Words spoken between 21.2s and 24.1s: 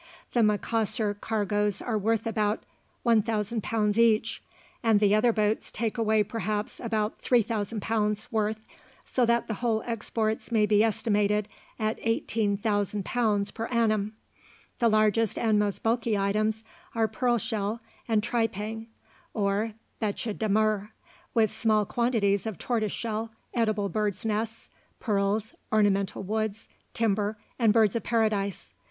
with smaller quantities of tortoise shell, edible